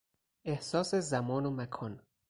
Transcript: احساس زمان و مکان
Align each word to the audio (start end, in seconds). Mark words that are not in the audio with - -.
احساس 0.45 0.95
زمان 0.95 1.45
و 1.45 1.51
مکان 1.51 2.01